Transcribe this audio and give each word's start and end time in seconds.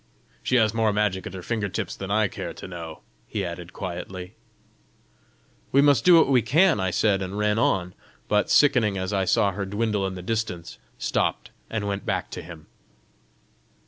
"She 0.41 0.55
has 0.55 0.73
more 0.73 0.91
magic 0.91 1.27
at 1.27 1.35
her 1.35 1.43
finger 1.43 1.69
tips 1.69 1.95
than 1.95 2.09
I 2.09 2.27
care 2.27 2.55
to 2.55 2.67
know!" 2.67 3.01
he 3.27 3.45
added 3.45 3.71
quietly. 3.71 4.33
"We 5.71 5.79
must 5.83 6.03
do 6.03 6.15
what 6.15 6.27
we 6.27 6.41
can!" 6.41 6.79
I 6.79 6.89
said, 6.89 7.21
and 7.21 7.37
ran 7.37 7.59
on, 7.59 7.93
but 8.27 8.49
sickening 8.49 8.97
as 8.97 9.13
I 9.13 9.25
saw 9.25 9.51
her 9.51 9.63
dwindle 9.67 10.07
in 10.07 10.15
the 10.15 10.23
distance, 10.23 10.79
stopped, 10.97 11.51
and 11.69 11.87
went 11.87 12.03
back 12.03 12.31
to 12.31 12.41
him. 12.41 12.65